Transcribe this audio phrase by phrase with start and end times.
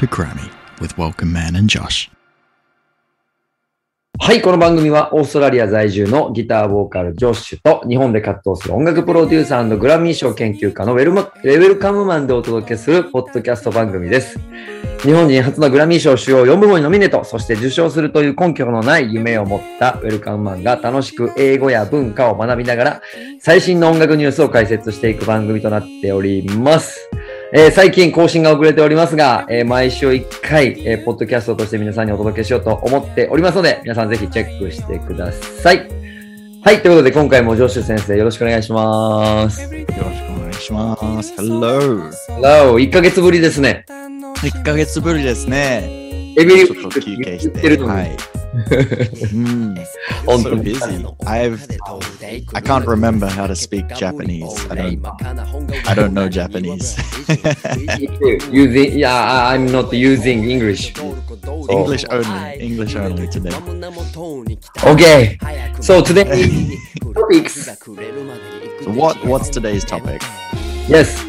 [0.00, 0.50] to Grammy
[0.80, 2.10] with Welcome Man and Josh.
[4.18, 14.38] はい、この番組はオーストラリア在住のギターボーカルジョッシュと日本で活動する音楽プロデューサーグラミー賞研究家のウェルマウェルカムマンでお届けするポッドキャスト番組です。
[15.02, 23.02] 日本人初のグラミー賞主要4部門にノミネート、そして受賞するという根拠のない夢を持ったウェルカムマンが楽しく英語や文化を学びながら
[23.38, 27.10] 最新の音楽ニュースを解説していく番組となっております。
[27.52, 35.88] えー最近更新が遅れておりますが、えー毎週1回、えーポッドキャストとして皆さんにお届けしようと思っておりますので、皆さんぜひチェックしてください。
[36.62, 39.62] はい、ということで今回もジョッシュ先生よろしくお願いします。
[39.62, 39.98] よろしく
[40.36, 41.34] お願いします。
[41.38, 42.10] Hello!
[42.40, 42.74] Hello!
[42.78, 43.84] 1ヶ月ぶりですね。
[43.88, 46.34] 1ヶ月ぶりですね。
[46.38, 47.50] エビリちょっと休憩して。
[47.50, 48.16] 言ってるのにはい。
[48.52, 49.74] うん。
[50.26, 51.06] 本 So 当に busy.
[51.24, 51.58] I've
[52.52, 54.44] I can't remember how to speak Japanese.
[54.70, 55.00] I don't
[55.86, 56.96] I don't know Japanese.
[58.50, 60.92] using, yeah, I'm not using English.
[61.68, 62.58] English only.
[62.58, 63.52] English only today.
[64.84, 65.38] Okay.
[65.80, 66.24] So today
[67.14, 67.66] topics.
[68.84, 70.22] So what what's today's topic?
[70.88, 71.24] Yes.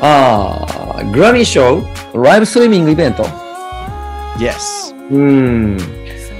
[0.00, 1.82] あー、グラミー賞
[2.14, 3.22] ライブストリーミングイベント。
[4.36, 4.92] Yes.
[5.10, 5.78] うん。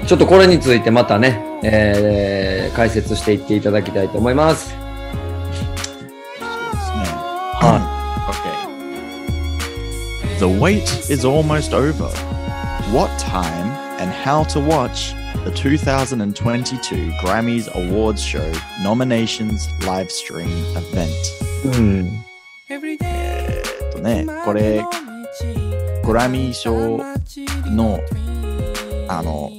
[0.07, 4.75] ちょっとこれについてまたね、えー解説していっていただきたいと思います。
[8.29, 8.53] Okay.
[10.39, 12.09] The wait is almost over.
[12.93, 21.09] What time and how to watch the 2022 Grammys Awards Show nominations live stream event.
[21.65, 22.25] うん。
[22.69, 24.85] えーっとね、これ、
[26.05, 26.99] グラミー賞
[27.71, 28.01] の、
[29.09, 29.51] あの、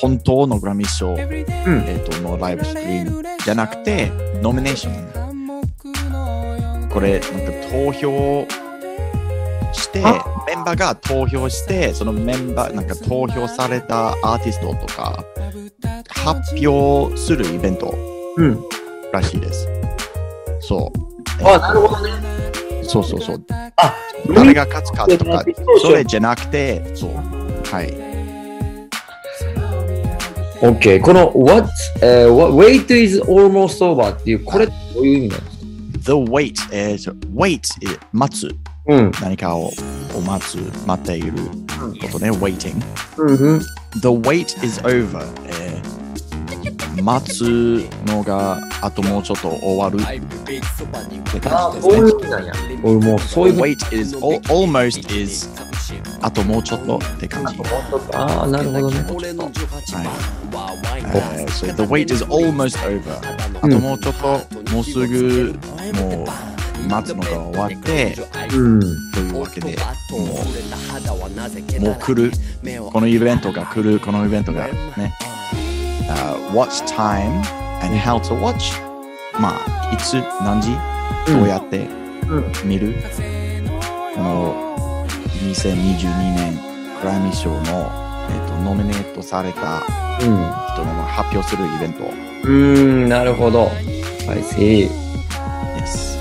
[0.00, 4.10] 本当のグラミー賞、えーっと、のライブストリームじゃなくて、
[4.42, 6.88] ノミネーション。
[6.88, 8.46] これ、なんか投票
[9.72, 15.24] して、あメンバーが投票して、そのメンバー、なんか投票されたアーティストとか、
[16.08, 17.94] 発表するイベント
[18.36, 18.64] うん。
[19.12, 19.68] らしいです。
[20.60, 20.92] そ
[21.42, 21.46] う。
[21.46, 22.12] あ、なるほどね。
[22.82, 23.44] そうそうそう。
[23.76, 23.94] あ、
[24.34, 25.44] 誰が勝つかとか
[25.80, 27.10] それじゃなくて、そう。
[27.70, 28.09] はい。
[30.60, 31.00] OK。
[31.00, 31.68] この What,、
[32.02, 34.12] えー what wait is almost over?
[34.14, 35.64] っていう、これどういう意味なんですか
[36.04, 38.54] ？The wait, えー、wait, えー待つ。
[38.86, 39.12] うん。
[39.22, 39.70] 何かを
[40.14, 40.56] を待つ、
[40.86, 41.32] 待っている
[42.02, 42.74] ことね、waiting.
[43.18, 43.60] うん。
[44.00, 45.24] The wait is over.
[45.46, 45.80] えー
[47.02, 47.42] 待つ
[48.08, 52.10] のがあともうちょっと終わるってあ感じですねそういう。
[52.10, 52.52] 意味なんや。
[52.82, 55.48] 俺もうそういう The wait is al- almost is
[56.22, 57.58] あともうちょっとって感じ。
[58.12, 58.98] ああ、なるほどね。
[61.12, 63.00] えー so the wait is almost over.
[63.62, 65.54] あともうちょっと、もうすぐ、
[65.94, 68.16] もう待つのが終わって、
[68.54, 68.80] うん。
[69.12, 69.76] というわけで、
[70.10, 72.32] もう、もう来る、
[72.90, 75.14] このイベントが来る、このイベントがね、
[76.08, 77.42] uh, Watch time
[77.82, 78.72] and how to watch
[79.38, 80.70] まあ、いつ、何時、
[81.26, 81.86] どうやって
[82.28, 82.94] うん見る、
[84.14, 84.69] この
[85.53, 86.55] 2022年
[87.01, 87.91] グラミー賞の、
[88.29, 89.83] えー、とノミネートされた
[90.21, 90.65] うん。
[90.73, 93.69] 人の発表するイベントうーん、なるほど。
[94.29, 94.87] I see.
[95.79, 96.17] です。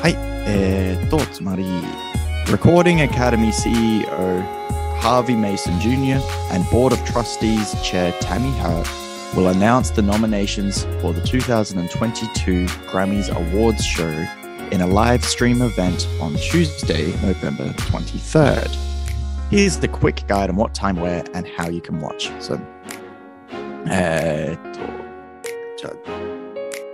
[0.00, 0.14] はい。
[0.46, 1.64] えー、っと、つまり、
[2.46, 4.60] Recording Academy CEO
[5.00, 6.20] Harvey Mason Jr.
[6.52, 8.86] and Board of Trustees Chair Tammy Hurt
[9.34, 14.10] will announce the nominations for the 2022 Grammys Awards show
[14.70, 18.76] in a live stream event on Tuesday, November 23rd.
[19.50, 22.30] Here's the quick guide on what time, where, and how you can watch.
[22.38, 22.60] So,
[23.88, 24.80] えーっと、
[25.76, 26.20] じゃあ、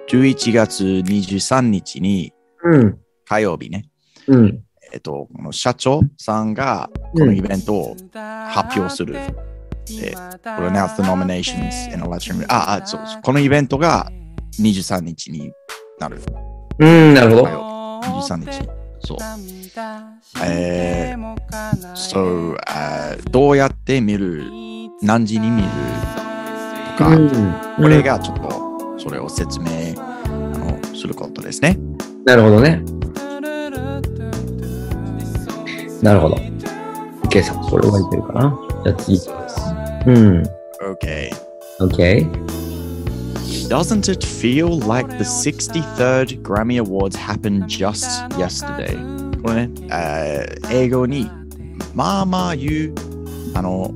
[0.09, 2.99] 11月23日にうん。
[3.27, 3.89] 火曜日ね、
[4.27, 4.63] うん。
[4.93, 9.15] えっと、この社長さんがこのイベントを発表する。
[9.15, 12.45] で、これ announce the nominations in a live stream.
[12.49, 14.11] あ、あ、そうそうこのイベントが
[14.61, 15.53] 23日に
[15.99, 16.21] なる。
[16.82, 17.44] うん、なるほど。
[17.44, 18.70] 火曜23日。
[19.02, 19.18] そう。
[20.44, 22.58] えー、そう、
[23.30, 24.46] どうやって見る
[25.02, 25.68] 何時に見る
[26.98, 27.30] とか、うん。
[27.78, 30.00] これがちょっとそれを説明あ
[30.58, 31.78] のすることですね。
[32.26, 32.84] なるほどね。
[36.02, 36.36] なるほど。
[37.26, 38.60] OK さん、これはいけるかな？
[38.84, 39.30] じゃあ次です。
[40.08, 40.44] うん。
[41.00, 41.30] Okay.
[41.80, 42.51] OK?
[43.71, 48.07] Doesn't it feel like the 63rd Grammy Awards happened just
[48.39, 48.97] yesterday?
[49.43, 51.31] これね、えー英語に
[51.95, 52.95] まあまあ言う
[53.55, 53.95] あの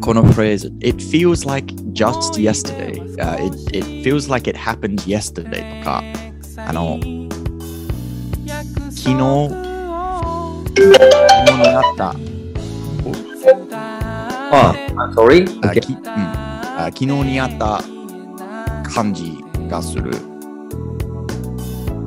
[0.00, 6.02] このフレーズ It feels like just yesterday、uh, it, it feels like it happened yesterday とか
[6.56, 6.98] あの
[8.90, 9.68] 昨日
[10.74, 12.14] 昨日にあった、
[14.50, 15.46] あ、I'm sorry?
[15.62, 15.80] あ Okay.
[15.80, 17.91] きうん、あ昨日にあった
[18.83, 19.37] 感じ
[19.69, 20.11] がする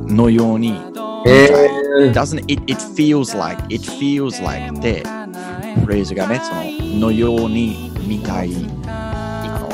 [0.06, 0.74] のように、
[1.26, 1.48] え
[2.12, 5.02] doesn't it, it feels like, it feels like で、
[5.84, 8.52] フレーズがね、その、のようにみたい、
[8.86, 9.68] あ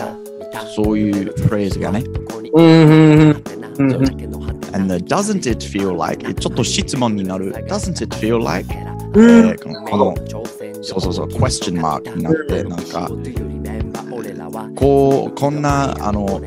[0.54, 3.42] の、そういうフレーズがね、ー、
[3.78, 4.32] うん
[4.74, 8.66] and the doesn't it feel like, ちょっと質問になる、doesn't it feel like,
[9.14, 9.48] うん。
[9.48, 10.14] えーこの
[10.84, 13.08] そうそうそう、question mark になって、なんか、
[14.74, 16.40] こう、こんな、あの、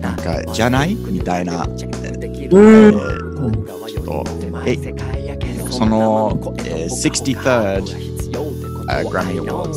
[0.00, 0.94] なんか、じゃない？
[0.94, 1.92] みたいな、えーちょっ
[4.04, 4.24] と、
[4.66, 4.76] え、
[5.70, 7.82] その、えー 63rd、
[8.86, 9.76] uh, Grammy Awards、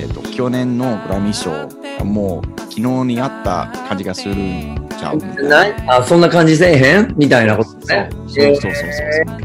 [0.00, 1.50] えっ、と、去年のグラミー賞
[1.98, 5.18] がもう昨日にあった感じがするんちゃう？
[5.48, 5.74] ない？
[5.88, 7.14] あ、そんな感じせえへん？
[7.16, 8.08] みたいなことね。
[8.26, 8.82] そうそうそうそうそう。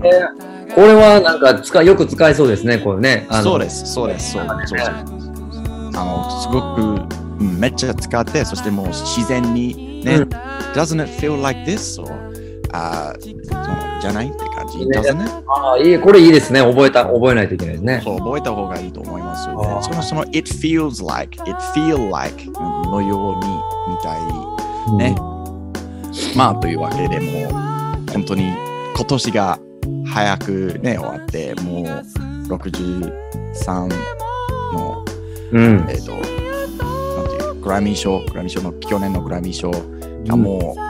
[0.04, 3.26] えーこれはなんか使いよく使えそうですね、これね。
[3.30, 3.44] あの。
[3.44, 4.80] そうです、そうです、そうそうそう。
[4.86, 6.84] あの、すごく、う
[7.26, 10.30] んめっちゃ使って、そしてもう自然にね、うん
[10.74, 12.02] doesn't it feel like this?
[12.02, 12.30] or
[12.72, 14.86] あじゃないって感じ？
[14.86, 15.44] ね doesn't?
[15.48, 16.62] あいい、これいいですね。
[16.62, 18.02] 覚えた、覚えないといけないですね。
[18.04, 19.50] そう、覚えた方がいいと思います。
[19.50, 22.52] あーその、その、it feels like, it feel like
[22.90, 23.48] のように、
[23.88, 25.16] みたいね。
[26.36, 28.54] まあ、というわけでもう、本当に
[28.96, 29.60] 今年が
[30.06, 31.86] 早くね、終わって、もう
[32.54, 33.90] 63
[34.74, 35.06] の、
[35.52, 35.86] うん。
[35.90, 36.14] えっ、と、
[37.69, 39.71] グラミー賞、グラミー賞の、去年のグラミー賞
[40.27, 40.81] がもう、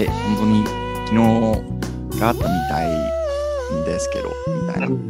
[0.00, 0.64] え、本当に
[1.06, 1.14] 昨
[2.14, 2.90] 日があったみたい
[3.82, 4.86] んですけど、みたいな。
[4.86, 5.02] うんうんう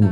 [0.00, 0.10] んうん。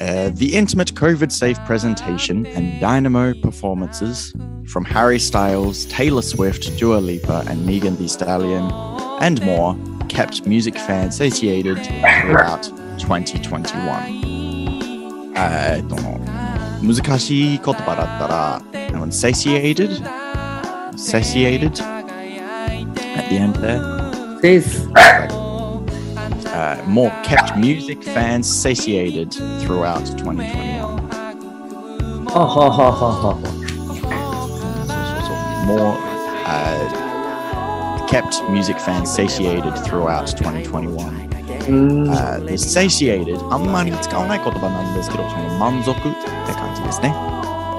[0.00, 4.32] Uh, the intimate COVID safe presentation and dynamo performances
[4.66, 8.70] from Harry Styles, Taylor Swift, Dua Lipa, and Megan Thee Stallion,
[9.20, 9.76] and more
[10.08, 11.78] kept music fans satiated
[12.22, 12.64] throughout
[12.98, 15.32] 2021.
[15.34, 15.96] えっと
[16.82, 18.62] 難しい言葉だったら、あ
[18.92, 20.02] の satiated,
[20.96, 21.80] satiated
[23.16, 24.40] at the end there.
[24.40, 24.88] です。
[26.52, 29.30] uh, more kept music fans satiated
[29.60, 31.02] throughout 2021.
[32.26, 33.40] ははははは。
[34.86, 35.34] So, so, so
[35.66, 35.96] more
[36.46, 41.28] uh, kept music fans satiated throughout 2021.
[41.68, 42.10] うん。
[42.10, 46.66] Uh, the satiated あんまり使わない言葉なんですけど、その満足って感じ じ。
[46.87, 47.13] ですね。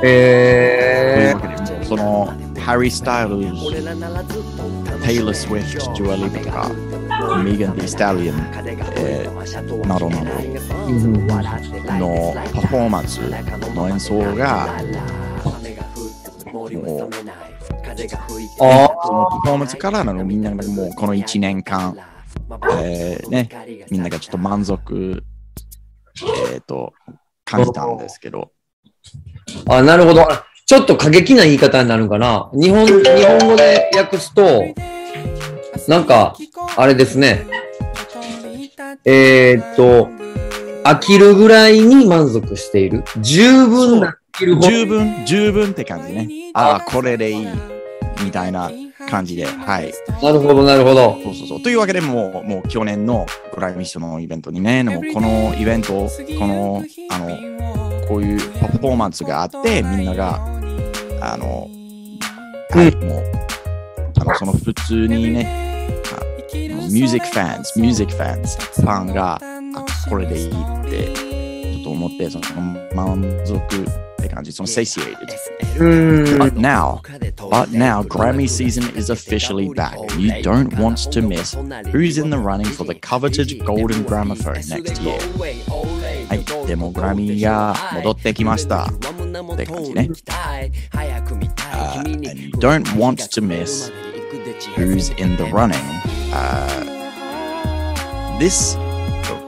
[0.00, 3.52] というえわけで、その Harry Styles、
[5.02, 6.70] Taylor Swift、Dua Lipa とか、
[7.42, 8.34] Megan Thee Stallion、
[8.96, 9.38] えー
[9.86, 10.30] などなど
[11.98, 13.18] のパフォーマンス
[13.74, 14.68] の演奏が、
[16.52, 17.10] もう、
[18.60, 21.96] あそのパフォーマンスからなのみんながもうこの1年間、
[22.82, 23.48] えーね、
[23.90, 25.24] みんながちょっと満足、
[26.52, 26.92] えー、と
[27.44, 28.52] 感じたんですけど、
[29.68, 30.26] あ、なるほど。
[30.66, 32.50] ちょっと過激な言い方になるかな。
[32.52, 34.64] 日本、日本語で訳すと、
[35.88, 36.36] なんか、
[36.76, 37.46] あれですね。
[39.04, 40.08] えーっと、
[40.84, 43.04] 飽きるぐらいに満足している。
[43.20, 46.28] 十分な十分、十分って感じね。
[46.54, 47.46] ああ、これでいい、
[48.24, 48.70] みたいな
[49.08, 49.92] 感じで、はい。
[50.22, 51.18] なるほど、なるほど。
[51.22, 51.62] そうそうそう。
[51.62, 56.08] というわけでもう、もう去年のグラミー賞のイベントにね、もうこのイベント、こ
[56.46, 60.36] の、あの、こういうパフォーマンスがあって、みんなが、
[61.20, 61.68] あの、
[62.70, 63.32] はい、もう、
[64.20, 70.52] あの、その普通にね、あ music fans、music fans、ファンが、あ、これでいいっ
[70.84, 71.12] て、
[71.74, 72.44] ちょっと思って、その
[72.94, 75.15] 満足って感じ、その satiated。
[75.77, 76.41] うーん。
[76.41, 77.01] But now,
[77.49, 79.97] but now, Grammy season is officially back.
[80.17, 81.55] You don't want to miss
[81.91, 85.19] who's in the running for the coveted Golden Gramophone next year.
[86.29, 88.85] はい、でもグラミーが戻ってきました。
[88.85, 90.09] って感じね。
[91.73, 93.91] Uh, and you don't want to miss
[94.75, 95.75] who's in the running.
[96.31, 96.93] Uh,
[98.39, 98.77] this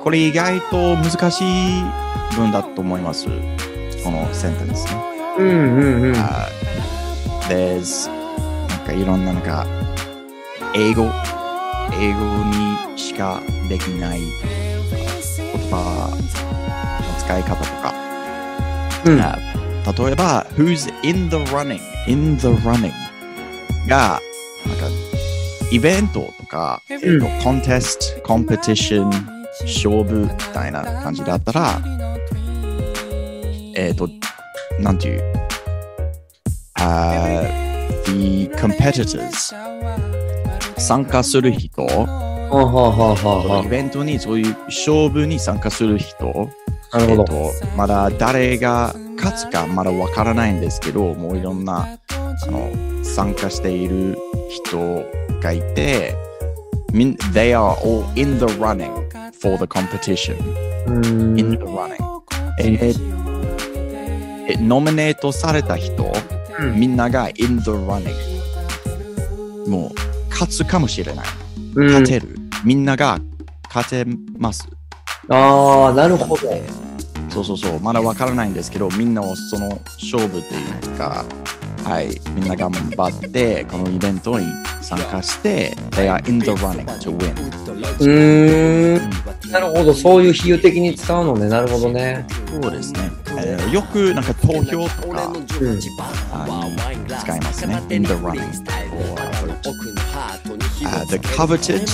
[0.04, 1.84] これ意外と難しい
[2.36, 3.28] 文だと思います。
[4.05, 5.03] このセンテンスね。
[5.39, 6.13] うんうんうん。
[6.15, 6.49] uh,
[7.49, 8.09] there's
[8.69, 9.67] なんかいろんななんか
[10.75, 11.11] 英語
[11.99, 12.21] 英語
[12.93, 14.29] にしかできない言
[15.71, 17.95] 葉の使い方とか、
[19.07, 19.21] うん。
[19.21, 19.39] あ
[19.97, 21.81] 例えば Who's in the running?
[22.07, 22.93] In the running
[23.89, 24.21] が
[24.67, 24.87] なんか
[25.73, 29.11] イベントとか、えっとコンテストコンペティション
[29.63, 31.81] 勝負みたいな感じだったら
[33.81, 34.09] えっ、と
[34.79, 35.23] なんていう？
[36.75, 39.55] あー the competitors
[40.77, 41.83] 参加する人
[43.65, 46.51] イベントにそういう勝負に参加する人、
[46.93, 46.99] あ。
[46.99, 47.35] なるほど。
[47.35, 54.19] えっと、まだ誰が勝つかまだわからないんですけど、もういろんなあの参加している
[54.51, 55.05] 人
[55.41, 56.15] がいて、
[56.93, 58.91] みん they are all in the running
[59.41, 60.37] for the competition.
[61.39, 61.97] in ん the running.
[62.59, 62.95] ええ
[64.59, 66.13] ノミネートされた人、
[66.59, 68.11] うんみんなが in the running。
[69.69, 69.93] もう
[70.31, 71.27] 勝つかもしれない。
[71.77, 72.37] うん勝てる。
[72.65, 73.19] みんなが
[73.73, 74.69] 勝てます。
[75.29, 76.49] ああ、なるほど。
[77.31, 81.25] そうそうそう、まだわからないんですけど、みんなをその勝負というか、
[81.85, 84.47] はい、みんな頑張って、このイベントに
[84.81, 87.35] 参加して、they are in the running to win。
[88.01, 89.51] うーん。
[89.51, 89.95] なるほど。
[89.95, 91.49] そういう比喩的に使うのね。
[91.49, 92.27] なるほどね。
[92.61, 93.11] そうですね。
[93.39, 95.47] えーよくなんか投票とかうん。
[95.47, 97.83] 使いますね。
[97.91, 99.81] in the running vote.
[100.85, 101.87] Uh, the coveted,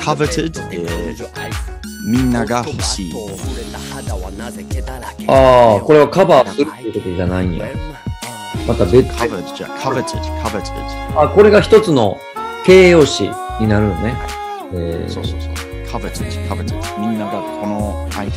[0.00, 1.28] coveted えー
[2.06, 3.12] みんなが欲しい。
[5.26, 7.66] ああ、これをカバーするっていうことじゃないんや。
[8.68, 11.20] また別 coveted じゃ coveted, coveted。
[11.20, 12.18] あ、これが一つの
[12.66, 14.14] 形容詞になるのね。
[14.74, 15.52] えーそうそうそう。
[16.00, 17.00] coveted, coveted。
[17.00, 18.32] みんながこのアイテ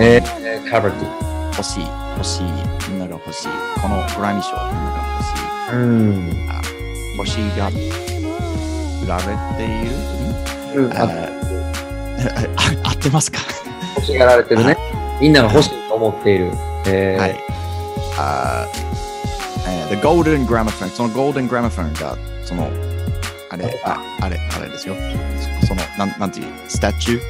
[0.00, 1.08] えー、カバーティ。
[1.08, 1.14] ム
[1.56, 1.84] 欲しい、
[2.16, 2.42] 欲しい、
[2.90, 3.48] みんなが欲しい。
[3.80, 5.30] このグラミー賞、みんなが欲し
[5.72, 5.76] い。
[5.76, 6.46] うん。
[7.16, 7.70] 欲しが
[9.06, 9.24] られ
[9.56, 9.66] てい
[10.74, 10.82] る？
[10.82, 11.06] うん、ああ
[12.84, 13.38] あ 合ってますか？
[13.94, 14.76] 欲しがられてるね。
[15.20, 16.50] みんなが欲しいと思っている。
[16.86, 17.36] えーはい。
[18.18, 18.66] あ
[19.88, 20.88] The Golden Gramophone。
[20.90, 22.70] その Golden Gramophone が、その、
[23.50, 24.94] あれ、ああれ、あれですよ。
[25.60, 27.20] そその、なんなんていう、スタチュー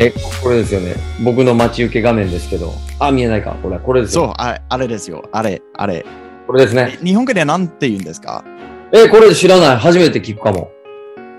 [0.00, 0.12] え、
[0.42, 0.94] これですよね。
[1.22, 2.72] 僕の待ち受け画面ですけど。
[2.98, 3.52] あ、見えないか。
[3.62, 4.24] これ、これですよ。
[4.26, 5.22] そう、あれあれですよ。
[5.32, 6.04] あれ、あれ。
[6.46, 6.98] これですね。
[7.04, 8.44] 日本語ではなんて言うんですか？
[8.92, 9.76] え、これ知らない。
[9.76, 10.70] 初めて聞くかも。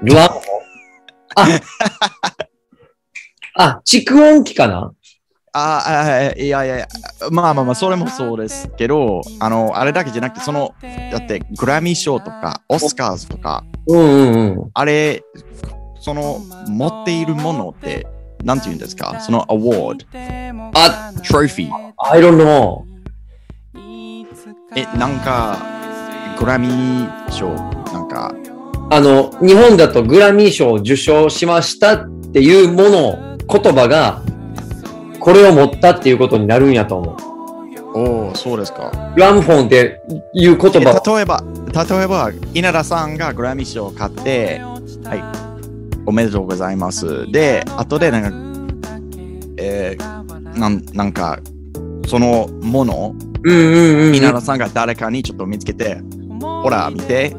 [0.04, 0.14] グ
[3.56, 4.92] あ、蓄音機かな？
[5.56, 6.88] ああ、いやいやいや、
[7.32, 10.74] まあまあまあ、それもそうですけど、あの、あれだけじゃなくて、その、
[11.12, 14.72] だって、グラミー賞とか、オスカーズとか、うんうんうん。
[14.74, 15.24] あれ、
[16.00, 18.08] その、持っているものって、
[18.44, 19.20] なんて言うんですか？
[19.22, 20.06] そのアワード、
[20.74, 21.72] あ、トロフィー。
[21.98, 22.82] I don't know.
[24.76, 25.58] え、なんか、
[26.40, 27.50] グラミー賞、
[27.94, 28.34] なんか、
[28.90, 34.20] あの、日本だとグラミー賞を受賞しましたっていうもの、言葉が、
[35.24, 37.98] これを持ったっていうことになるんやと思う。
[37.98, 38.92] おお、そうですか。
[39.16, 40.02] グラムフォンって
[40.34, 41.16] いう言え葉。
[41.16, 44.60] 例えば、例えば、稲田さんがグラミー賞を買って、
[45.06, 45.24] はい、
[46.06, 47.32] おめでとうございます。
[47.32, 48.30] で、後で、なんか、
[49.58, 50.24] えー
[50.60, 51.40] なんなんか、
[52.08, 54.16] そのもの、うんうんうん。
[54.16, 56.02] 稲田さんが誰かにちょっと見つけて、
[56.42, 57.34] ほら、見て、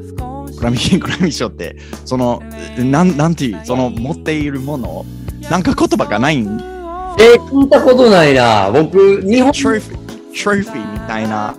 [0.56, 2.42] グラミー、 グラミー賞って、その、
[2.78, 5.04] なんなんていう、その持っているもの、
[5.50, 6.73] なんか言葉がないん
[7.18, 8.70] えー聞いたことないな。
[8.70, 11.54] 僕、日本、トロフィー、トロフィーみたいな。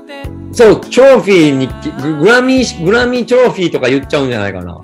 [0.52, 1.68] そう、トロフィーに、
[2.02, 4.82] ググラミー、グラミートロフィーとか言っちゃうんじゃないかな。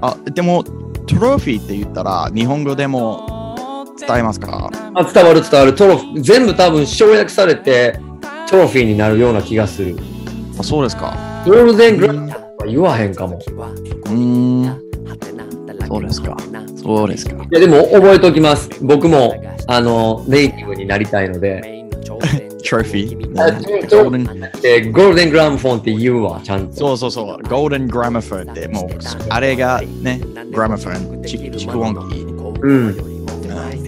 [0.00, 0.62] あ、でも、
[1.06, 4.70] トロフィーって言ったら、日本語でも伝えますか？
[4.94, 5.74] あ伝わる伝わる。
[5.74, 7.98] トロフィー、全部多分省略されて、
[8.48, 9.96] トロフィーになるような気がする。
[10.58, 11.16] あそうですか。
[11.44, 13.38] ゴールデングラミーとか言わへんかも。
[13.38, 14.83] うーん、
[15.94, 16.36] そうですか。
[16.76, 17.36] そうですか。
[17.36, 18.68] いや、でも覚えておきます。
[18.82, 19.34] 僕も、
[19.66, 23.32] あの、ネイティブになりたいので、トロフィー。
[24.92, 26.74] ゴールデングラムフォンって言うわ、ちゃんと。
[26.74, 27.42] そうそうそう。
[27.42, 28.98] Golden Gramophone って、もう、
[29.28, 30.20] あれがね、
[30.50, 32.20] Gramophone、ち蓄音機。
[32.62, 32.86] うん。
[32.88, 33.14] うん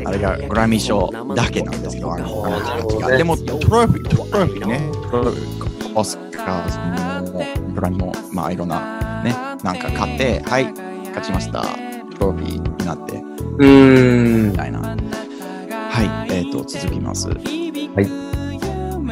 [0.05, 9.33] あれがグラミー賞だけなんですけど、あのなるほどねでもトロフィー、トロフィーね、トロフィーオスカーズもグラミーも、まあいろんなね、
[9.65, 10.73] なんか買って、はい、
[11.07, 11.86] 勝ちました。
[12.18, 14.58] トロフィーになって、うーんみ。
[14.58, 14.80] たいな。
[14.80, 17.30] はい、えっ、と、続きます。
[17.30, 18.32] はい。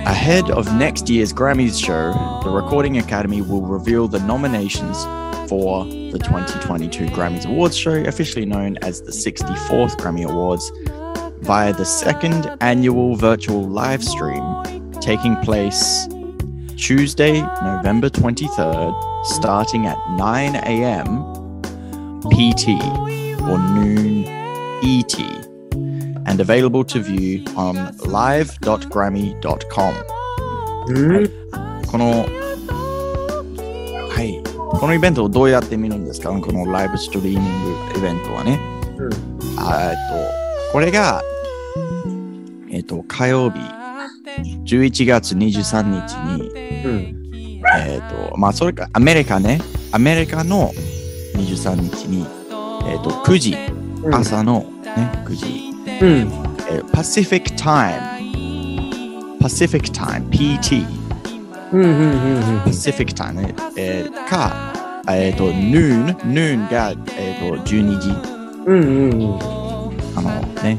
[0.06, 5.06] Ahead of next year's Grammys show, the Recording Academy will reveal the nominations
[5.48, 10.72] for the 2022 Grammys Awards show, officially known as the 64th Grammy Awards,
[11.42, 14.44] via the second annual virtual live stream
[15.00, 16.08] taking place
[16.76, 21.43] Tuesday, November 23rd, starting at 9 a.m.
[22.31, 22.77] PT
[23.43, 24.25] or noon
[24.83, 25.15] ET
[26.27, 29.95] and available to view on live.grammy.com.
[30.89, 31.31] うん
[31.87, 32.27] この、
[34.09, 34.43] はい。
[34.79, 36.31] このイベントをどうやって見るんですか？
[36.41, 38.59] このライブストリーミングイベントはね。
[38.99, 39.11] うん
[39.57, 41.23] あえっと、これが、
[42.71, 43.61] えっと、火曜日、
[44.65, 46.51] 11月23日に、
[46.85, 47.63] うん。
[47.77, 49.61] えっと、まあ、それか、アメリカね、
[49.93, 50.73] アメリカの
[51.35, 52.27] 23日に、
[52.87, 53.55] えっ、と、9時、
[54.05, 55.47] うん朝の、ね、9時、
[55.87, 56.19] うん。
[56.69, 60.87] えー Pacific Time、Pacific Time、PT、
[61.73, 62.07] うんうんうんう
[62.57, 62.61] ん。
[62.63, 64.73] Pacific Time、ねえーか、
[65.09, 68.11] えっ、と、Noon、Noon が、えっ、と、12時、
[68.67, 69.39] うんうんうん。
[70.17, 70.31] あの
[70.63, 70.79] ね、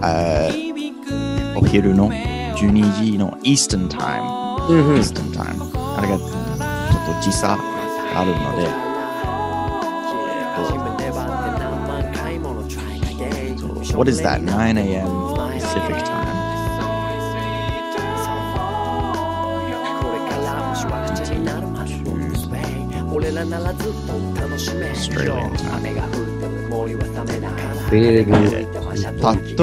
[0.00, 4.96] あーお昼の12時の Eastern Time、うんうん。
[4.96, 5.96] Eastern Time。
[5.96, 7.73] あれがちょっと時差が
[8.16, 8.94] あるので、
[13.84, 14.40] So, what is that?
[14.42, 15.06] 9 a.m.
[15.36, 16.34] Pacific time.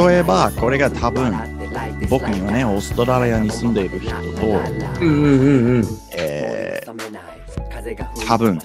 [0.07, 1.33] 例えば、これが多分、
[2.09, 4.21] 僕にはね、オーストラリアに住んでいる人と、
[5.01, 6.00] うんうんうんうん。
[8.31, 8.57] えー多分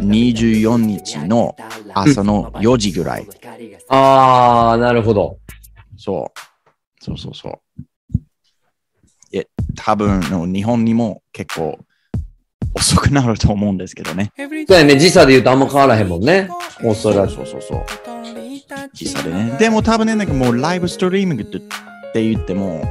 [0.00, 1.56] 24日の
[1.94, 3.26] 朝の4時ぐらい。
[3.88, 5.38] あー、なるほど。
[5.96, 7.04] そう。
[7.04, 7.60] そうそうそう。
[9.32, 11.78] え、多分の日本にも結構
[12.74, 14.32] 遅くなると思うんですけどね。
[14.68, 16.48] そうやね、時差で言うとあんま変わらへんもんね。
[16.82, 17.84] オーストラリそうそうそう。
[18.92, 19.56] 時差でね。
[19.58, 21.46] でも多分ね、なんかもうライブストリーミングっ
[22.12, 22.82] て言っても、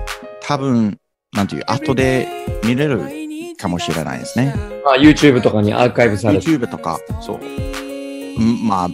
[0.42, 1.00] 多分、
[1.34, 2.28] なんていう、後で
[2.64, 3.25] 見れる
[3.58, 4.54] かもしれないですね。
[4.86, 4.92] ア。
[4.92, 6.46] あ YouTube とかにアーカイブされて。
[6.46, 8.44] YouTube とか、そう。
[8.44, 8.90] んまあ、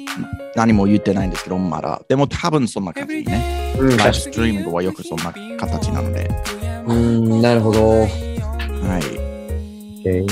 [0.55, 2.01] 何も言ってないんですけど、まだ。
[2.07, 3.75] でも多分そんな感じね。
[3.79, 6.29] うん、ライブストリーミングはよくそんな形なので。
[6.87, 6.93] に。
[6.93, 8.01] うん、なるほど。
[8.01, 8.07] はい。
[10.03, 10.27] OK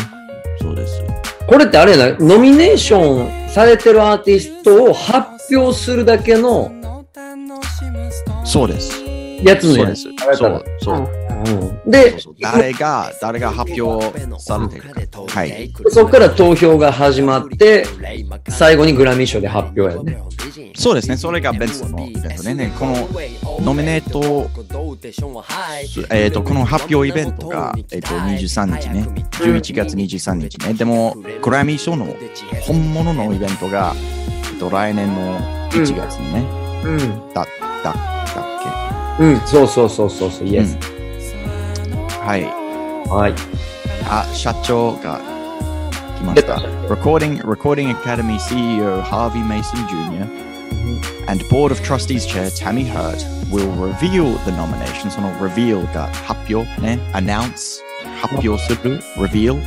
[0.62, 1.02] そうです。
[1.48, 6.72] これってあれやな、ノミネーションされてるアーティストを発表するだけの
[8.46, 9.09] そうです。
[9.44, 10.04] やつのやつ。
[10.36, 10.86] そうです。
[10.86, 11.10] そう、
[11.86, 15.22] で誰が、誰が発表されてるか。
[15.28, 15.74] はい。
[15.90, 17.86] そこから投票が始まって、
[18.50, 20.22] 最後にグラミー賞で発表やね。
[20.76, 21.18] そうですね。
[21.18, 22.54] それが別のイベントね。
[22.54, 22.96] ねこの
[23.62, 24.50] ノミネート、
[26.12, 29.02] えっ、と、この発表イベントが、えっ、と、23日ね。
[29.32, 30.74] 11月23日ね。
[30.74, 32.08] でも、グラミー賞の
[32.62, 33.94] 本物のイベントが、
[34.54, 36.46] えっと、来年の1月にね、
[36.84, 37.34] うん。
[37.34, 37.46] だ、
[37.84, 40.77] だ、だっうん、そうそうそうそうそう、イエス。
[40.79, 40.87] け。
[42.21, 42.45] はい。
[43.09, 43.35] はい。
[44.09, 45.21] あ、社長が
[46.19, 46.57] 来ました。
[46.89, 50.29] Recording, Recording Academy CEO Harvey Mason Jr.
[51.29, 55.11] and Board of Trustees Chair Tammy Hurt will reveal the nomination.
[55.11, 56.99] その reveal が発表ね。
[57.13, 57.83] announce
[58.21, 59.61] 発表する reveal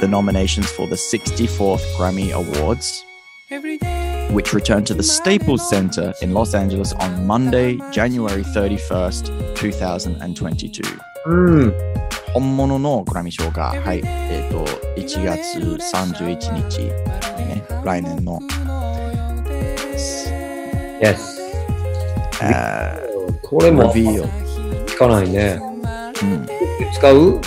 [0.00, 3.04] the nominations for the 64th Grammy Awards.
[4.31, 10.83] Which return to the Staples Center in Los Angeles on Monday, January 31st, 2022.
[11.25, 11.73] うん。
[12.33, 14.65] 本物のグラミー賞が、はい、えっ、と、
[14.99, 16.79] 1月31日、
[17.37, 18.39] ね、来年の、
[21.01, 21.37] イエス。
[22.41, 22.99] あ
[23.41, 25.59] これも聞かないね。
[26.21, 26.47] うん、
[26.93, 27.41] 使う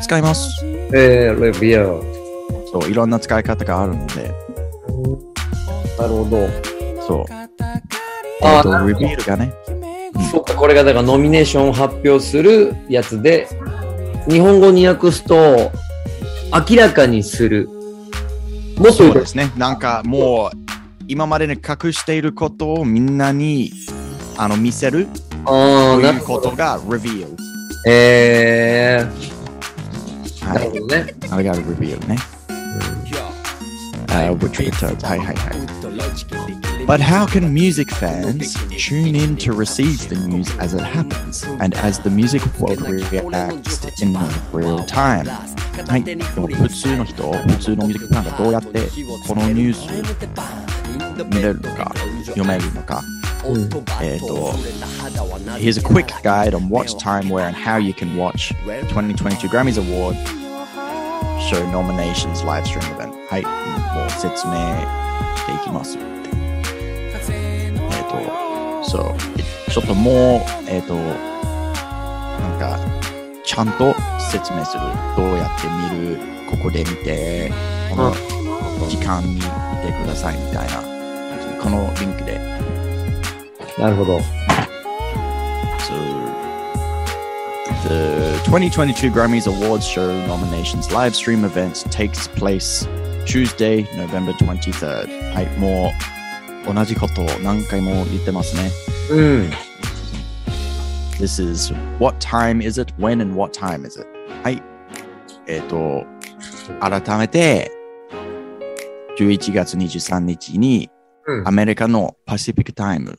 [0.00, 0.48] 使います。
[0.64, 2.12] えー、レビュー。
[2.70, 4.32] そう、いろんな使い方があるので、
[6.02, 6.48] なるほど。
[7.06, 7.24] そう。
[8.44, 9.52] あえっ、と、レビューがね、
[10.32, 13.46] そっか、これがだからノミネーションを発表するやつで、
[14.28, 15.70] 日本語に訳すと、
[16.68, 17.68] 明らかにする。
[18.76, 19.52] もっとそうですね。
[19.56, 20.56] なんかもう、
[21.06, 23.70] 今までに隠していることをみんなに
[24.36, 25.06] あの見せる
[25.44, 26.24] あとあ、ないるう。
[26.24, 27.28] ことが reveal。
[27.86, 30.64] えー、なはい。
[30.64, 31.14] るほどね。
[31.30, 32.16] あれが reveal ね。
[34.12, 35.02] Uh, which returns.
[35.06, 35.81] はいはいはい。
[36.85, 41.99] But how can music fans tune in to receive the news as it happens and as
[41.99, 44.13] the music world reacts in
[44.53, 45.27] real time?
[45.87, 46.03] はい。
[46.03, 48.87] でも普通の人、普通のミュージックファンがどうやって
[49.27, 51.91] このニュース見れるのか、
[52.25, 53.03] 読めるのか。
[53.45, 53.69] うん
[54.01, 54.53] えっと、
[55.57, 60.15] Here's a quick guide on watch time, where and how you can watch 2022 Grammys Award
[61.39, 63.13] show nominations live stream event.
[63.29, 63.43] はい。
[63.43, 64.53] もう説明
[65.00, 65.00] し
[65.46, 65.98] ていきます。
[65.98, 67.72] えっ、
[68.82, 69.70] と、そう。
[69.70, 72.78] ちょっともう、えっ、と、なんか、
[73.44, 74.82] ちゃんと説明する。
[75.16, 76.18] どうやって見る、
[76.50, 77.52] ここで見て、
[77.90, 78.12] この
[78.88, 79.48] 時間に見て
[80.02, 80.82] くださいみたいな。
[81.62, 82.38] このリンクで。
[83.78, 84.18] なるほど。
[85.78, 85.94] So,
[87.88, 92.86] the 2022 Grammys Awards show nominations live stream event takes place
[93.24, 95.34] Tuesday, November 23rd.
[95.34, 95.92] はい、も
[96.70, 98.70] う同じことを何回も言ってますね。
[99.10, 99.50] うん。
[101.18, 104.06] This is what time is it, when and what time is it?
[104.42, 104.62] はい。
[105.46, 106.04] えっ、と、
[106.80, 107.70] 改めて、
[109.18, 110.90] 11月23日に
[111.26, 113.18] うんアメリカのパシフィックタイム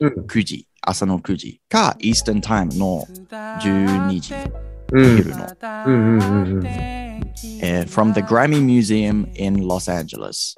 [0.00, 4.34] うん9時、朝の9時か、イースタンタイムの12時、
[4.92, 5.46] うん昼の、
[5.86, 6.99] うんうんうんうん。
[7.61, 10.55] えー from the Grammy Museum in Los Angeles.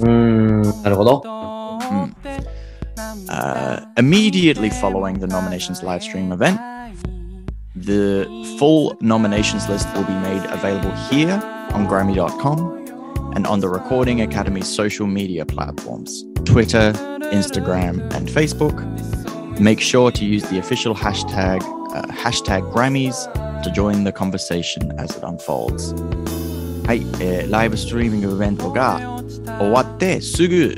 [0.00, 1.22] うーん、なるほど。
[1.24, 2.14] Mm.
[3.28, 6.58] Uh, immediately following the nominations live stream event,
[7.74, 8.26] the
[8.58, 11.34] full nominations list will be made available here
[11.72, 16.92] on Grammy.com and on the Recording Academy's social media platforms Twitter,
[17.32, 18.80] Instagram, and Facebook.
[19.60, 21.60] Make sure to use the official hashtag,
[21.93, 23.27] uh, hashtag Grammys
[23.63, 25.95] to join the conversation as it unfolds.
[26.87, 28.99] はい、えーライブストリーミングイベントが
[29.59, 30.75] 終わってすぐ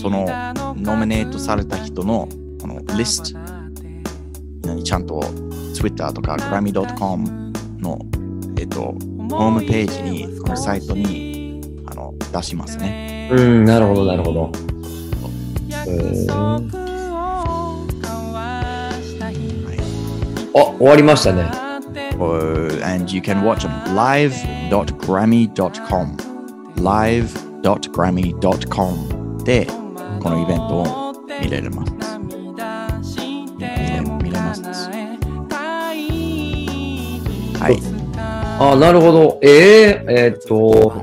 [0.00, 0.26] その
[0.76, 2.28] ノミネートされた人の
[2.60, 3.38] このリスト
[4.66, 5.20] 何ちゃんと
[5.74, 8.00] Twitter とか Grammy.com の、
[8.58, 8.94] えっと
[9.30, 13.28] ホームページにこのサイトにあの出しますね。
[13.30, 14.52] うん、なるほど、なるほど。
[15.70, 16.87] へー
[20.60, 21.50] あ、終わりましたね。
[22.18, 26.16] Uh, and you can watch live.grammy.com
[26.76, 29.66] live.grammy.com で
[30.20, 31.92] このイベントを見れます。
[33.20, 34.62] 見れ見れます。
[37.58, 37.78] はい。
[38.60, 39.38] あ、なるほど。
[39.42, 39.50] えー、
[40.10, 41.02] えーっと、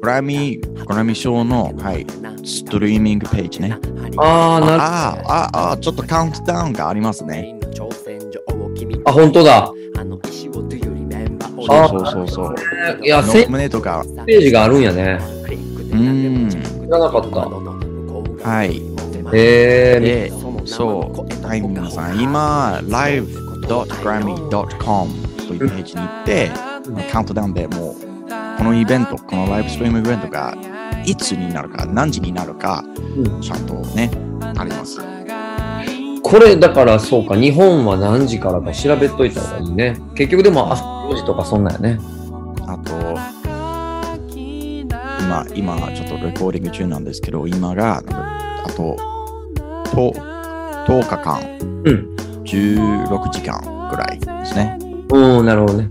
[0.00, 2.06] グラミー、グラミー賞の、はい、
[2.44, 3.76] ストリーミングページね。
[4.16, 7.59] あー、なるあーあー、あーちょっとカウントダウンがありますね。
[9.04, 9.72] あ、本当だ。
[11.66, 12.54] そうそうそうそう。
[13.02, 15.20] いや、ノセミネートが、ページがあるんやね。
[15.92, 16.56] うん、知
[16.88, 17.36] らなかった。
[18.48, 18.82] はい。
[19.32, 20.32] えー、で、
[20.66, 26.50] そう、はい、皆さん、今、live.grammy.com というページに行って、
[27.12, 27.94] カウントダウンでもう、
[28.58, 30.56] このイベント、このライブストリームイベントが、
[31.04, 32.84] いつになるか、何時になるか、
[33.16, 34.10] うんちゃんとね、
[34.56, 35.00] あります。
[36.30, 39.98] これだからそうか、日本は何時からか調べといた方がいいね。
[40.14, 41.98] 結局でも朝4時とかそんなんやね。
[42.68, 42.92] あと、
[44.36, 48.96] 今、今、ちょっとレコーディング中なんですけど、今が、あと、
[49.90, 50.12] と
[50.86, 51.40] 10日間、
[51.84, 52.16] うん。
[52.44, 54.78] 16時間ぐらいですね。
[55.10, 55.90] うん、なるほどね。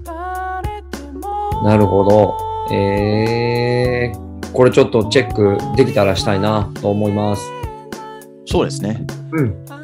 [1.65, 2.37] なるほど。
[2.73, 7.43] えー、これちょっとチェックできたらしたいなと思います。
[8.45, 9.05] そうですね。
[9.33, 9.78] うん。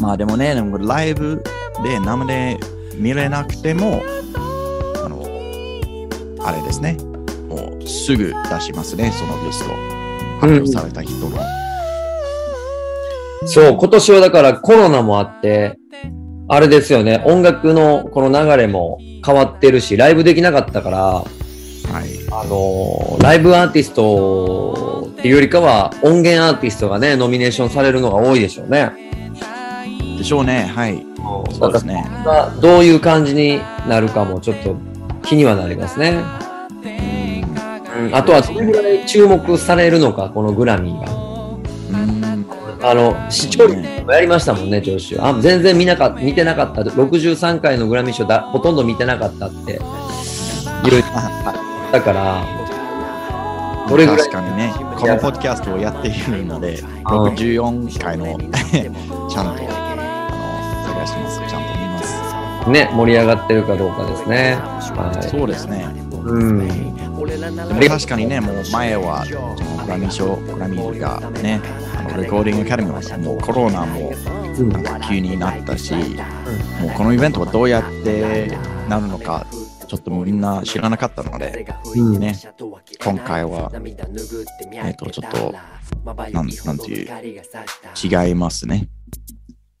[0.00, 1.42] まあでもね、でもライブ
[1.82, 2.58] で生で
[2.94, 4.02] 見れなくても、
[5.04, 5.22] あの、
[6.44, 6.96] あれですね。
[7.48, 9.74] もうすぐ出しますね、そのリスト。
[10.40, 11.38] 発表された人の。
[13.46, 15.78] そう、今年はだからコロナもあって、
[16.48, 22.06] あれですよね、音楽のこの流れも変わってるし、ライブできなかったから、はい。
[22.30, 29.05] あのーライブアーティストっていうよりかは音源アーティストがね、ノミネーションされるのが多いでしょうね。
[30.16, 30.70] でしょうね。
[30.74, 31.04] はい。
[31.58, 32.04] そうですね。
[32.24, 34.76] まあどういう感じになるかもちょっと
[35.22, 36.22] 気にはなりますね。
[37.98, 41.26] うん、あとはどれぐらい注目されるのか、このグラミーが。
[41.90, 42.86] うん。
[42.86, 45.18] あの、視聴率もやりましたもんね、聴取。
[45.18, 46.82] あ、全然見なか見てなかった。
[46.82, 49.80] 63回のグラミー賞だ、ほとんど見てなかったって
[50.84, 51.02] 言っ
[51.90, 52.44] たから、
[53.88, 58.26] どれぐらい確かにね、このポッドキャストをやっているので、64回の
[59.30, 59.85] ちゃんとあ
[62.70, 64.56] ね、盛り上がってるかどうかですね。
[64.60, 65.82] はそうですね。
[65.82, 66.06] い。
[66.16, 66.68] うん。
[67.88, 71.60] 確かにね、もう前はそのグラミー賞、グラミーがね、
[71.96, 74.12] あのレコーディングアカデミーはもうコロナも
[74.58, 78.48] うんなんか急になったし、もうこのイベントはどうやって
[78.88, 79.46] なるのか、
[79.86, 82.34] ちょっとみんな知らなかったので、うんね、
[83.02, 83.70] 今回は、
[84.72, 85.54] えっ、と、ちょっと、
[86.32, 88.88] なんなんていう、違いますね。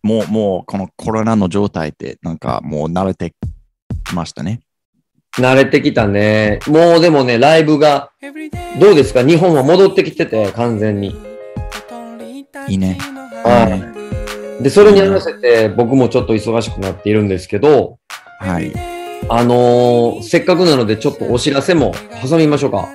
[0.02, 3.34] もう、もう、このコロナの状態って、なんかもう慣れて
[4.04, 4.60] きましたね。
[5.38, 6.60] 慣れてきたね。
[6.66, 8.10] もうでもね、ライブが、
[8.80, 9.22] どうですか？
[9.22, 11.14] 日本は戻ってきてて、完全に。
[12.68, 12.98] いいね。
[13.44, 13.92] は
[14.60, 14.62] い。
[14.62, 17.98] で、それに合わせて、僕もちょっと忙しくなっているんですけど、
[18.40, 18.72] はい。
[19.28, 21.92] あのーせっかくなので、ちょっとお知らせも
[22.26, 22.88] 挟みましょうか。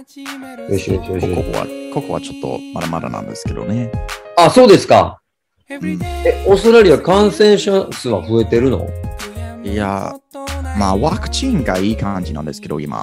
[0.69, 1.35] よしよしよし。
[1.35, 3.91] ここは、ここはちょっとまだまだなんですけどね。
[4.35, 5.20] あ、そうですか。
[5.77, 5.99] うん。
[6.25, 8.87] え、オーストラリア感染者数は増えてるの？
[9.63, 10.13] いや、
[10.77, 13.01] まあ、ワクチンがいい感じなんですけど、今。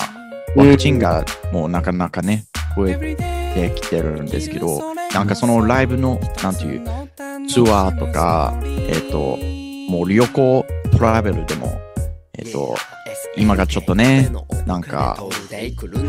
[0.56, 3.16] ワクチンがもうなかなかね、増え
[3.54, 6.84] てきてるんですけど、なんかそのライブの、なんていう、
[7.48, 9.36] ツアーとか、えっ、と、
[9.90, 11.80] もう旅行、トラベルでも、
[12.34, 12.74] えっ、と、
[13.38, 14.30] 今がちょっとね、
[14.66, 15.18] なんか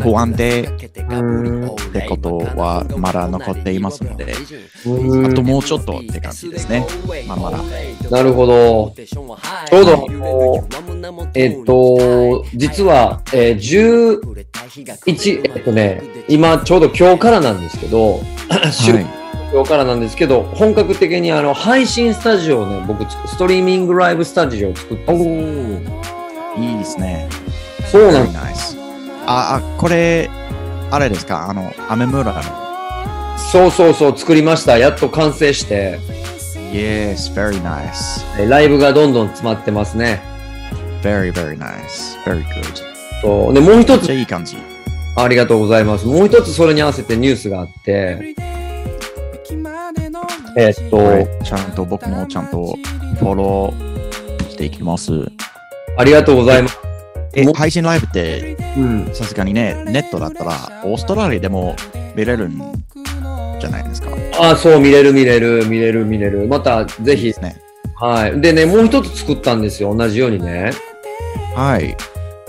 [0.02, 0.68] 不安定
[1.10, 4.34] うんってことはまだ残っていますので、
[4.86, 6.86] うんあともうちょっとって感じですね。
[7.28, 7.60] まあ、まだ。
[8.10, 8.94] なるほど。
[9.06, 10.08] ちょうど、
[11.36, 19.20] えっと、実は、えー、11、えっとね、今ちょうど今日からなんですけど、はい。
[19.52, 26.19] 今日からなんですけど、本格的にあの配信スタジオをね、僕、ストリーミングライブスタジオを作ったんです
[26.58, 27.30] いいですね。
[27.92, 28.80] そうなん Very nice
[29.26, 30.30] あ、あ、これ、
[30.92, 31.50] あれですか？
[31.50, 32.42] あの、アメ村の。
[33.52, 34.78] そうそうそう、作りました。
[34.78, 36.00] やっと完成して、
[36.72, 38.24] Yes, very nice.
[38.40, 40.22] えライブがどんどん詰まってますね。
[41.02, 42.18] Very, very nice.
[42.26, 42.64] Very good.
[43.22, 44.58] そうで、もう一ついい感じ。
[45.16, 46.06] ありがとうございます。
[46.06, 48.36] もう一つそれに合わせてニュースがあって、
[50.56, 52.76] えっと、はいちゃんと僕もちゃんと
[53.20, 55.12] フォローしていきます。
[56.00, 56.80] ありがとうございます。
[57.34, 59.10] え、も配信ライブってうん。
[59.14, 60.52] さすがにね、ネットだったら
[60.86, 61.76] オーストラリアでも
[62.16, 62.58] 見れるん
[63.60, 64.08] じゃないですか？
[64.40, 66.48] あ、そう、見れる見れる、見れる見れる。
[66.48, 67.58] また、ぜひで、すね。
[67.96, 68.40] はい。
[68.40, 69.94] でね、もう一つ作ったんですよ。
[69.94, 70.72] 同じようにね。
[71.54, 71.98] はい。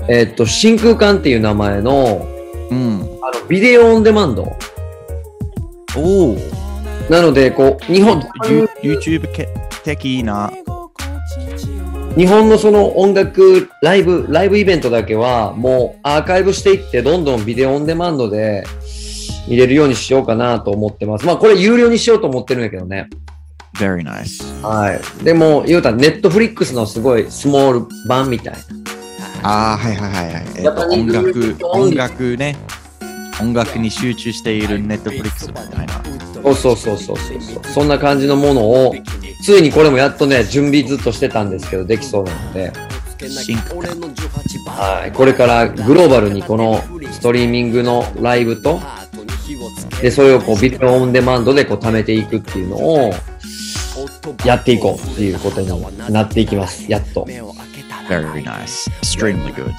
[0.09, 2.29] えっと、真空管っていう名前の、
[2.71, 3.19] うん。
[3.21, 4.57] あの、ビデオオンデマンド。
[5.97, 6.39] おお。
[7.11, 8.21] なので、こう、日本、
[8.81, 9.49] YouTube け
[9.83, 10.53] 的な。
[12.17, 18.65] 日本のその音楽、ライブ、ライブイベントだけは、もうアーカイブしていって、どんどんビデオオンデマンドで
[19.47, 21.27] 入れるようにしようかなと思ってます。
[21.27, 23.09] まあ、これ有料にしようと思ってるんだけどね。
[23.77, 24.43] Very nice.
[24.63, 25.25] はい。
[25.25, 28.61] でも、言うたら、ネットフリックスのすごいスモール版みたいな。
[29.43, 30.45] ああ、はいはいはいはい。
[30.57, 32.57] えっと、音楽、音楽ね。
[33.41, 36.03] 音楽に集中しているネットフリックスみたいな。
[36.43, 37.65] そうそうそうそうそう。
[37.73, 38.95] そんな感じのものを、
[39.43, 42.73] ついにこれもやっとね、準備ずっとしてたんですけど、できそうなので、
[43.29, 44.01] シンク感
[44.67, 45.13] はい。
[45.13, 48.81] これからグローバルにこのストリーミングのライブと、
[50.01, 53.13] で、それをこうビデオオンデマンドでこう貯めていくっていうのを
[54.45, 55.69] やっていこうっていうことに
[56.13, 56.91] なっていきます。
[56.91, 57.27] やっと。
[58.09, 58.91] Very nice.
[59.03, 59.73] Extremely good.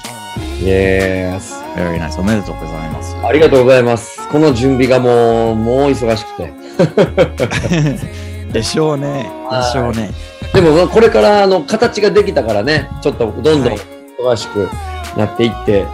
[0.60, 1.52] Yes.
[1.74, 2.18] Very nice.
[2.18, 3.16] おめでとうございます。
[3.16, 4.26] ありがとうございます。
[4.28, 6.52] この準備がもう、もう忙しくて。
[8.52, 9.41] でしょうね。
[9.58, 10.10] でしょうね。
[10.54, 13.78] でもまあこれからあの形ができたからね、ちょっとどんどんはい
[14.22, 14.68] 忙しく
[15.16, 15.84] なっていって、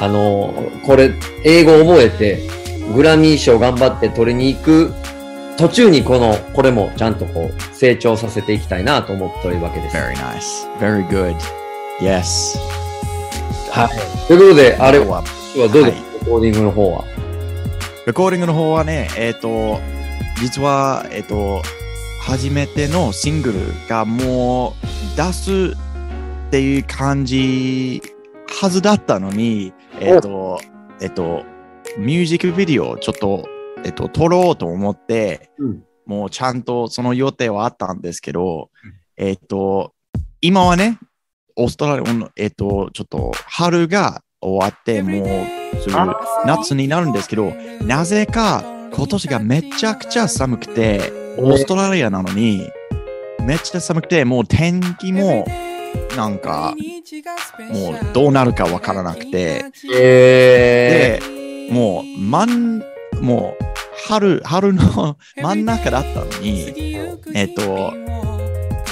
[0.00, 0.54] あの、
[0.86, 1.12] これ、
[1.44, 2.48] 英語を覚えて、
[2.94, 4.92] グラミー賞頑張って取りに行く
[5.56, 9.96] 途中にこの、これもちゃんとこう、成長させていきたいなと思っておるわけです。
[9.96, 10.68] Very nice.
[10.80, 11.36] Very good.
[12.00, 12.58] Yes.
[13.70, 14.26] はい。
[14.26, 15.22] ということで、あれは、
[15.54, 17.04] 今日はどうですはか、レコーディングの方は。
[18.06, 19.80] レコーディングの方はね、えっ、と、
[20.40, 21.62] 実は、えっ、と、
[22.26, 25.76] 初めてのシングルがもう出す
[26.48, 28.00] っていう感じ
[28.60, 30.58] はずだったのに、えっ、と、
[31.02, 31.44] えっ、と、
[31.98, 33.46] ミュージックビデオをちょっと、
[33.84, 35.84] えっ、と、撮ろうと思って、うん。
[36.06, 38.70] もうちゃんとその予定はあったんですけど、
[39.18, 39.92] えっ、と、
[40.40, 40.98] 今はね、
[41.56, 45.94] オーストラリアの、えっ、と、ちょっと春が終わって、もうすぐ
[46.46, 52.70] 夏になるんですけど、なぜか今年がめちゃくちゃ寒くて、オーストラリアなのに、
[53.42, 55.46] めっちゃ寒くて、もう天気も
[56.16, 56.74] なんか、
[57.72, 61.20] もうどうなるかわからなくて、え
[61.68, 62.82] で、もう、まん、
[63.20, 63.64] もう、
[64.08, 66.96] 春、春の真ん中だったのに、
[67.34, 67.92] えっ、と、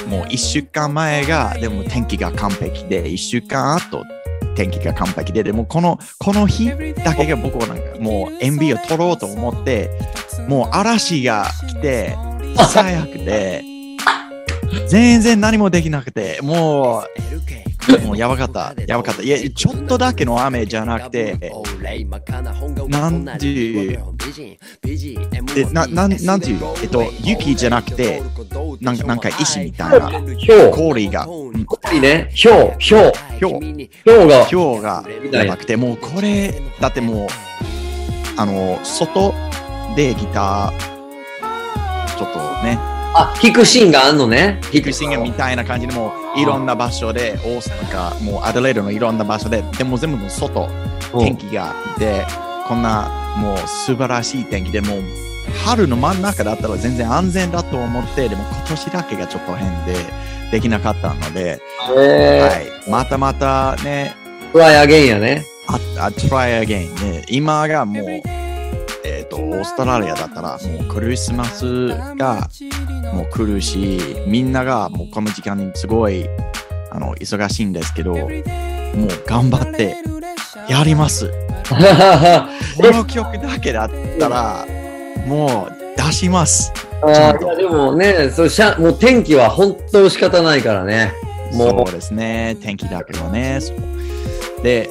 [0.09, 4.03] もう一週間前が、でも天気が完璧で、一週間後、
[4.55, 6.69] 天気が完璧で、でもこの、この日
[7.05, 9.91] だけが僕はなんか、もう MB を取ろうと思って、
[10.49, 12.17] もう嵐が来て、
[12.57, 13.63] 最悪で、
[14.89, 17.05] 全然何もできなくて、も
[17.91, 19.23] う、もうやばかった、やばかった。
[19.23, 21.53] いや、ちょっとだけの雨じゃなくて、
[22.89, 23.99] なんていう、
[25.57, 28.23] えななんなんていう、えっと、雪じゃなくて、
[28.81, 30.13] なんかなんか石みたいな。
[30.73, 32.31] 氷が、うん、氷ね。
[32.33, 33.13] ひょう、ひょう。
[33.39, 34.45] ひょう、ひょうが。
[34.47, 37.29] ひょうがやばくて、もうこれ、だってもう、
[38.37, 39.35] あの、外
[39.97, 40.92] でギター、
[42.17, 42.79] ちょっとね、
[43.15, 44.61] あ、弾くシーンがあんのね。
[44.71, 50.69] ヒクシングみたいな感じでもういろんな場所で、大阪、もうアドレードのいろんな場所で、でも全部の外、
[51.19, 52.25] 天気がいて、
[52.67, 55.03] こんなもう素晴らしい天気でもう
[55.65, 59.95] 春の真ん中だったら全然安全だと思って、でも今年だけがちょっと変で
[60.51, 61.61] できなかったので、
[61.97, 62.49] えは
[62.87, 65.45] い、またまたね、ー、トライアゲインやね。
[65.67, 68.42] あ、あ、try again ね、今がもう、
[69.33, 72.49] と、オーストラリアだったらもうクリスマスが
[73.15, 76.29] もう来るし、みんながもうこの時間にすごい
[76.91, 78.29] あの忙しいんですけど、もう
[79.27, 79.97] 頑張って
[80.69, 81.31] やります。
[81.73, 81.77] こ
[82.83, 84.67] の曲だけだったら、
[85.27, 86.73] もう出します。
[87.03, 91.13] あでもね、そうしゃもう天気は本当仕方ないからね。
[91.55, 92.57] もそうですね。
[92.61, 93.61] 天気だけどね。
[94.63, 94.89] で、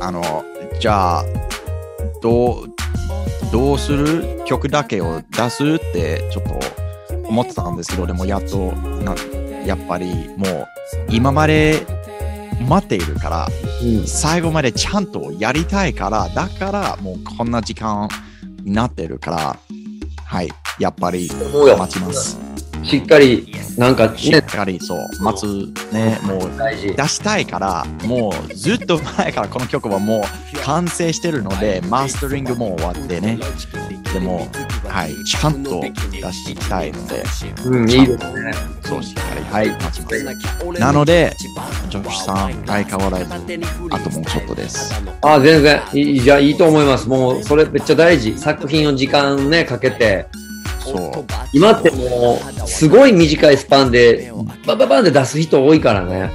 [0.00, 0.44] あの、
[0.78, 1.24] じゃあ、
[2.20, 2.76] どう、
[3.56, 6.60] どうする曲だけを出すってちょっと
[7.26, 9.14] 思ってたんですけど、でもやっと、な
[9.64, 10.68] やっぱりもう
[11.08, 11.86] 今まで
[12.68, 13.48] 待っているから、
[13.82, 18.10] う、うん最後までちゃんとやりたいから、だからもうこんな時間
[18.62, 19.58] になってるから、
[20.22, 22.45] はい、やっぱり待ちます。
[22.82, 26.50] しっかり、なんかしっね、かりそう、待つね、もう。
[26.96, 33.38] 出したいから、もうずっと前からこの曲はもう完成してるので、マスタリングも終わってね、
[34.12, 34.48] でも、
[34.88, 37.24] はい、ちゃんと出したいので、
[37.64, 38.52] うん、いいですね。
[38.82, 40.08] そうしっかり、はい、待ちま
[40.74, 40.80] す。
[40.80, 41.34] なので、
[41.90, 43.34] ジョッシュさん、相変わらず、
[43.90, 44.94] あともうちょっとです。
[45.22, 47.08] あ、全然いい、じゃあいいと思います。
[47.08, 48.38] もう、それめっちゃ大事。
[48.38, 50.26] 作品を時間ね、かけて。
[50.86, 51.24] そう。
[51.52, 54.32] 今ってもう、すごい短いスパンで、
[54.66, 56.30] バババンで出す人多いからね。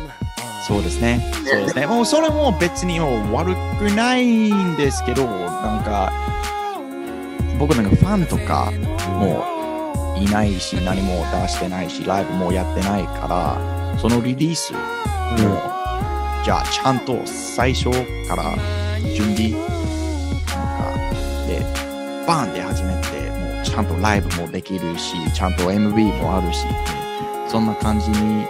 [0.68, 1.26] そうですね。
[1.46, 1.88] そうですね。
[1.88, 6.12] もうそれも別にもう悪くないんですけど、なんか、
[7.60, 8.72] 僕なんかファンとか
[9.08, 9.46] も
[10.18, 14.80] ういないし、何も出してないし、ライブもやってないから、そのリリースも、
[16.44, 17.90] じゃあちゃんと最初
[18.28, 18.56] から
[19.14, 19.62] 準備、なん
[20.78, 20.94] か、
[21.48, 21.66] で、
[22.28, 22.62] バーンで
[23.64, 26.66] ちゃんとライブもできるし、ちゃんと MV もあるし、
[27.48, 28.46] そんな感じに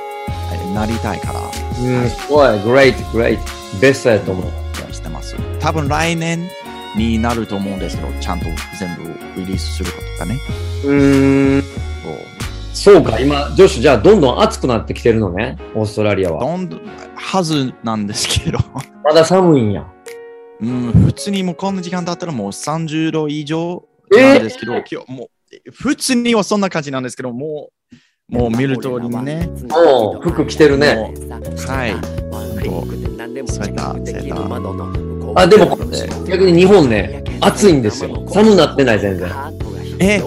[0.53, 3.39] えなりたいから、うん、すごい、great, great.
[3.79, 4.61] ベストやと思う。
[4.93, 5.35] してます。
[5.59, 6.47] 多分来年
[6.95, 8.45] になると思うんですけど、ちゃんと
[8.79, 9.03] 全部
[9.39, 10.39] リリースすることがね。
[10.85, 11.63] うーん。
[12.73, 16.39] そうそうか、今、ジョシュ、じゃあどんどん暑くなってきてるのね、オーストラリアは。
[16.41, 16.81] どんどん
[17.15, 18.59] はずなんですけど、
[19.03, 19.85] まだ寒いんや。
[20.61, 27.69] うん、普通にもうこんな時間だったらもう30度以上なんですけど、今日もう普通にはそんな感じなんですけど、も
[28.29, 31.13] う、もう見る通りにね、もう服着てるね。
[31.67, 31.91] はい、
[33.47, 35.77] そういったセーターあ、でも、
[36.25, 38.25] 逆に日本ね、暑いんですよ。
[38.29, 39.29] 寒なってない、全然。
[39.99, 40.21] え、え、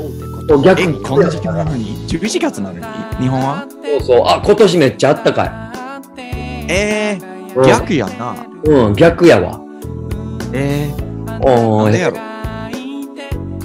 [0.62, 1.02] 逆に。
[1.02, 2.84] こんな時間なのに ?11 月なのに？
[3.20, 3.66] 日本は？
[3.82, 4.22] そうそう。
[4.26, 5.72] あ、今年めっちゃあったか
[6.68, 7.22] えい。
[7.52, 8.36] ー、逆やな。
[8.64, 9.60] うん、うん、逆やわ。
[10.52, 12.33] えー、おーなんでやろ？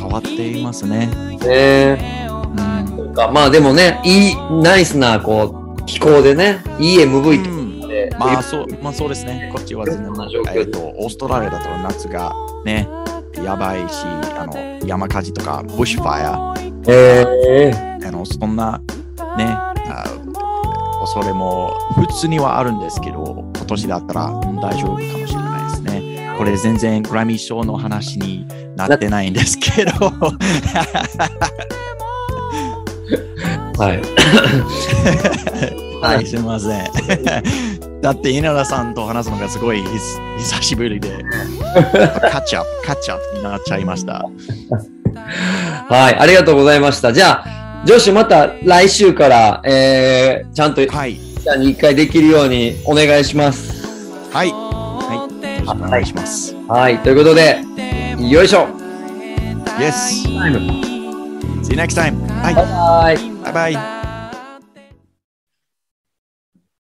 [0.10, 1.08] 変わっていますね。
[1.45, 3.34] ねうん。
[3.34, 7.60] まあでもね、いい、ナイスな、こう、気候でね、いい MV と
[8.19, 9.50] まあそう、まあそうですね。
[9.54, 10.13] こっちは全然、
[10.54, 12.34] えっと、オーストラリアだと夏が
[12.65, 12.88] ね、
[13.43, 16.54] やばいし、あの、山火事とか、ブッシュファイア、
[16.88, 17.98] え。
[18.02, 18.82] ー、あの、そんな、
[19.38, 20.04] ね、あ
[21.02, 26.36] 恐れも普通にはあるんですけど、今年だったら、うん大丈夫かもしれないですね。
[26.38, 28.45] これ全然グラミー賞の話に
[28.88, 29.92] なってないんですけど、
[33.78, 34.02] はい。
[36.02, 36.86] はい、すみません。
[38.02, 41.10] だって稲田さんと話すのがすごい久久しぶりで、
[42.32, 44.26] カッチアップ、カッチアップになっちゃいました。
[45.89, 47.12] はい、ありがとうございました。
[47.12, 51.20] じゃあ、ジョシュまた来週から、えー、ちゃんと、はい、
[51.58, 53.86] に一回できるようにお願いします。
[54.32, 55.28] はい、は
[55.65, 56.56] い、お願いします。
[56.68, 57.62] はい、ということで、
[58.20, 58.68] よいしょ。
[59.80, 60.58] Yes, タイム
[61.64, 62.20] see you next time.
[62.42, 62.66] はい、バイ
[63.14, 63.54] バイ。
[63.54, 63.99] バイバイ。